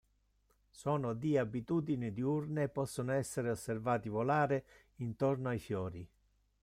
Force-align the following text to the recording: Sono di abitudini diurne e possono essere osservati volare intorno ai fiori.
Sono 0.71 1.13
di 1.13 1.37
abitudini 1.37 2.11
diurne 2.11 2.63
e 2.63 2.69
possono 2.69 3.11
essere 3.11 3.51
osservati 3.51 4.09
volare 4.09 4.65
intorno 4.95 5.49
ai 5.49 5.59
fiori. 5.59 6.09